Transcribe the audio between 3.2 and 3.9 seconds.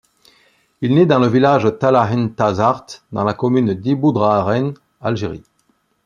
la commune